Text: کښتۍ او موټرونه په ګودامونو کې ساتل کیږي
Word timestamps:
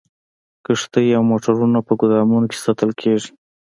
کښتۍ 0.65 1.07
او 1.17 1.23
موټرونه 1.31 1.79
په 1.87 1.93
ګودامونو 1.99 2.45
کې 2.51 2.57
ساتل 2.65 2.89
کیږي 3.01 3.29